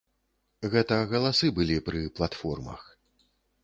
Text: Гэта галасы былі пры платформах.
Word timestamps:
Гэта 0.75 0.97
галасы 1.13 1.53
былі 1.61 1.77
пры 1.91 2.05
платформах. 2.19 2.81